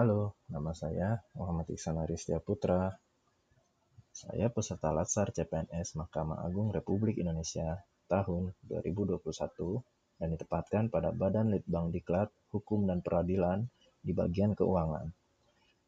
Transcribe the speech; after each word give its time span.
Halo, 0.00 0.32
nama 0.48 0.72
saya 0.72 1.20
Muhammad 1.36 1.68
Iksan 1.76 2.00
Aristia 2.00 2.40
Putra. 2.40 2.88
Saya 4.08 4.48
peserta 4.48 4.88
Latsar 4.96 5.28
CPNS 5.28 5.92
Mahkamah 6.00 6.40
Agung 6.40 6.72
Republik 6.72 7.20
Indonesia 7.20 7.84
tahun 8.08 8.56
2021 8.64 9.20
dan 10.16 10.28
ditempatkan 10.32 10.88
pada 10.88 11.12
Badan 11.12 11.52
Litbang 11.52 11.92
Diklat 11.92 12.32
Hukum 12.48 12.88
dan 12.88 13.04
Peradilan 13.04 13.68
di 14.00 14.16
bagian 14.16 14.56
keuangan. 14.56 15.12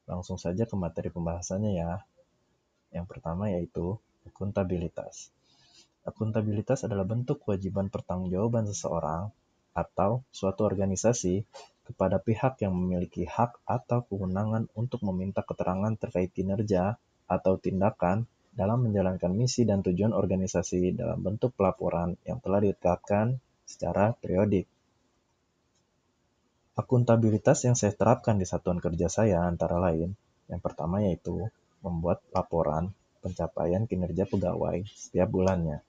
Langsung 0.05 0.37
saja 0.37 0.69
ke 0.69 0.77
materi 0.77 1.09
pembahasannya 1.09 1.73
ya. 1.73 2.05
Yang 2.93 3.17
pertama 3.17 3.49
yaitu 3.49 3.97
akuntabilitas. 4.29 5.33
Akuntabilitas 6.05 6.85
adalah 6.85 7.09
bentuk 7.09 7.41
kewajiban 7.49 7.89
pertanggungjawaban 7.89 8.69
seseorang 8.69 9.33
atau 9.73 10.21
suatu 10.29 10.69
organisasi 10.69 11.49
kepada 11.93 12.17
pihak 12.19 12.65
yang 12.65 12.73
memiliki 12.73 13.29
hak 13.29 13.61
atau 13.69 14.03
kewenangan 14.09 14.73
untuk 14.73 15.05
meminta 15.05 15.45
keterangan 15.45 15.93
terkait 16.01 16.33
kinerja 16.33 16.97
atau 17.29 17.61
tindakan 17.61 18.25
dalam 18.53 18.85
menjalankan 18.85 19.33
misi 19.33 19.69
dan 19.69 19.85
tujuan 19.85 20.17
organisasi 20.17 20.97
dalam 20.97 21.21
bentuk 21.21 21.53
pelaporan 21.57 22.17
yang 22.25 22.41
telah 22.41 22.65
ditetapkan 22.65 23.37
secara 23.69 24.13
periodik. 24.17 24.69
Akuntabilitas 26.73 27.69
yang 27.69 27.77
saya 27.77 27.93
terapkan 27.93 28.41
di 28.41 28.49
satuan 28.49 28.81
kerja 28.81 29.09
saya 29.13 29.45
antara 29.45 29.77
lain, 29.77 30.17
yang 30.49 30.61
pertama 30.61 31.05
yaitu 31.05 31.49
membuat 31.85 32.25
laporan 32.33 32.97
pencapaian 33.21 33.85
kinerja 33.85 34.25
pegawai 34.25 34.81
setiap 34.89 35.29
bulannya. 35.29 35.85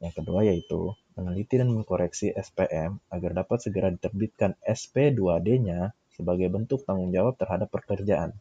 Yang 0.00 0.12
kedua 0.24 0.40
yaitu 0.44 0.96
meneliti 1.16 1.60
dan 1.60 1.68
mengkoreksi 1.68 2.32
SPM 2.32 2.96
agar 3.12 3.30
dapat 3.36 3.58
segera 3.60 3.88
diterbitkan 3.92 4.56
SP2D-nya 4.64 5.92
sebagai 6.12 6.48
bentuk 6.48 6.84
tanggung 6.84 7.12
jawab 7.12 7.36
terhadap 7.36 7.68
pekerjaan. 7.72 8.36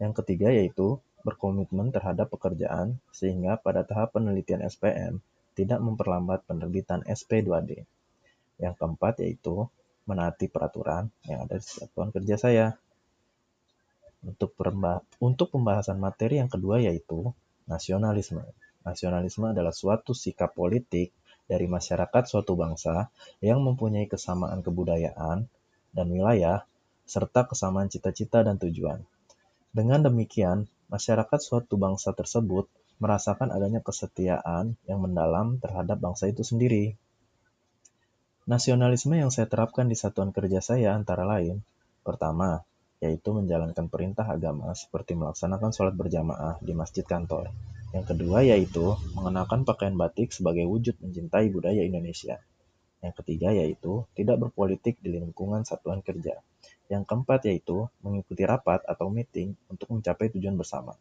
Yang 0.00 0.24
ketiga 0.24 0.52
yaitu 0.52 1.00
berkomitmen 1.24 1.88
terhadap 1.88 2.28
pekerjaan 2.28 3.00
sehingga 3.12 3.56
pada 3.56 3.84
tahap 3.84 4.12
penelitian 4.12 4.60
SPM 4.64 5.24
tidak 5.56 5.80
memperlambat 5.80 6.44
penerbitan 6.44 7.00
SP2D. 7.06 7.88
Yang 8.60 8.74
keempat 8.76 9.24
yaitu 9.24 9.68
menaati 10.04 10.52
peraturan 10.52 11.08
yang 11.24 11.48
ada 11.48 11.56
di 11.56 11.64
satuan 11.64 12.12
kerja 12.12 12.36
saya. 12.36 12.66
Untuk, 14.24 14.56
untuk 15.20 15.52
pembahasan 15.52 16.00
materi 16.00 16.40
yang 16.40 16.48
kedua 16.48 16.80
yaitu 16.80 17.32
nasionalisme. 17.68 18.44
Nasionalisme 18.84 19.52
adalah 19.52 19.72
suatu 19.72 20.12
sikap 20.12 20.52
politik 20.52 21.12
dari 21.44 21.68
masyarakat 21.68 22.24
suatu 22.24 22.56
bangsa 22.56 23.12
yang 23.44 23.60
mempunyai 23.60 24.08
kesamaan 24.08 24.64
kebudayaan 24.64 25.46
dan 25.94 26.06
wilayah, 26.08 26.64
serta 27.04 27.44
kesamaan 27.44 27.92
cita-cita 27.92 28.40
dan 28.40 28.56
tujuan. 28.56 29.04
Dengan 29.74 30.00
demikian, 30.06 30.70
masyarakat 30.88 31.40
suatu 31.42 31.76
bangsa 31.76 32.16
tersebut 32.16 32.70
merasakan 33.02 33.50
adanya 33.50 33.82
kesetiaan 33.82 34.78
yang 34.86 35.00
mendalam 35.02 35.58
terhadap 35.60 36.00
bangsa 36.00 36.30
itu 36.30 36.46
sendiri. 36.46 36.94
Nasionalisme 38.44 39.16
yang 39.16 39.32
saya 39.32 39.48
terapkan 39.48 39.88
di 39.88 39.96
satuan 39.96 40.30
kerja 40.30 40.60
saya 40.60 40.92
antara 40.92 41.24
lain, 41.24 41.64
pertama, 42.04 42.60
yaitu 43.00 43.32
menjalankan 43.36 43.88
perintah 43.88 44.24
agama 44.24 44.72
seperti 44.72 45.16
melaksanakan 45.16 45.72
sholat 45.72 45.96
berjamaah 45.96 46.60
di 46.60 46.72
masjid 46.76 47.04
kantor. 47.04 47.52
Yang 47.94 48.10
kedua 48.10 48.42
yaitu 48.42 48.98
mengenakan 49.14 49.62
pakaian 49.62 49.94
batik 49.94 50.34
sebagai 50.34 50.66
wujud 50.66 50.98
mencintai 50.98 51.46
budaya 51.54 51.78
Indonesia. 51.86 52.42
Yang 52.98 53.22
ketiga 53.22 53.54
yaitu 53.54 54.02
tidak 54.18 54.42
berpolitik 54.42 54.98
di 54.98 55.14
lingkungan 55.14 55.62
satuan 55.62 56.02
kerja. 56.02 56.42
Yang 56.90 57.06
keempat 57.06 57.46
yaitu 57.46 57.86
mengikuti 58.02 58.42
rapat 58.42 58.82
atau 58.82 59.14
meeting 59.14 59.54
untuk 59.70 59.94
mencapai 59.94 60.26
tujuan 60.34 60.58
bersama. 60.58 60.98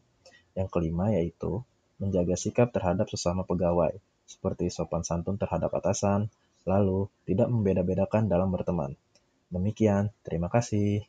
Yang 0.53 0.69
kelima 0.69 1.09
yaitu 1.17 1.65
menjaga 1.97 2.37
sikap 2.37 2.69
terhadap 2.69 3.09
sesama 3.09 3.41
pegawai, 3.41 3.97
seperti 4.29 4.69
sopan 4.69 5.01
santun 5.01 5.41
terhadap 5.41 5.73
atasan, 5.73 6.29
lalu 6.69 7.09
tidak 7.25 7.49
membeda-bedakan 7.49 8.29
dalam 8.29 8.53
berteman. 8.53 8.93
Demikian, 9.49 10.13
terima 10.21 10.51
kasih. 10.51 11.05